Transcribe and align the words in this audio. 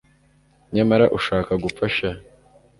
nyamara 0.75 1.05
ushaka 1.17 1.51
gupfa 1.63 1.85
sha 1.95 2.11